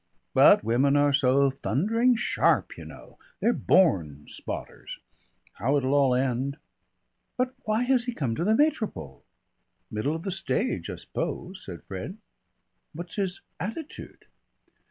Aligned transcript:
But 0.33 0.63
women 0.63 0.95
are 0.95 1.13
so 1.13 1.51
thundering 1.51 2.15
sharp, 2.15 2.75
you 2.75 2.85
know. 2.85 3.19
They're 3.39 3.53
born 3.53 4.25
spotters. 4.29 4.97
How 5.53 5.77
it'll 5.77 5.93
all 5.93 6.15
end" 6.15 6.57
"But 7.37 7.53
why 7.65 7.83
has 7.83 8.05
he 8.05 8.13
come 8.15 8.33
to 8.37 8.43
the 8.43 8.55
Métropole?" 8.55 9.21
"Middle 9.91 10.15
of 10.15 10.23
the 10.23 10.31
stage, 10.31 10.89
I 10.89 10.95
suppose," 10.95 11.63
said 11.63 11.83
Fred. 11.83 12.17
"What's 12.93 13.17
his 13.17 13.41
attitude?" 13.59 14.25